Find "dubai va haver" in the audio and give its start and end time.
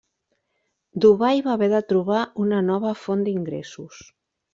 1.03-1.67